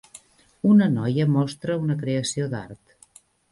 Una 0.69 0.87
noia 0.93 1.27
mostra 1.35 1.77
una 1.83 1.99
creació 2.01 2.51
d'art. 2.57 3.25